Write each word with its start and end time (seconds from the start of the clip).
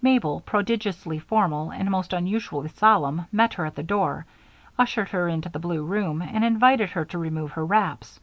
Mabel, 0.00 0.40
prodigiously 0.40 1.18
formal 1.18 1.70
and 1.70 1.90
most 1.90 2.14
unusually 2.14 2.70
solemn, 2.70 3.26
met 3.30 3.52
her 3.52 3.66
at 3.66 3.74
the 3.74 3.82
door, 3.82 4.24
ushered 4.78 5.10
her 5.10 5.28
into 5.28 5.50
the 5.50 5.58
blue 5.58 5.84
room, 5.84 6.22
and 6.22 6.42
invited 6.46 6.88
her 6.92 7.04
to 7.04 7.18
remove 7.18 7.50
her 7.52 7.64
wraps. 7.66 8.18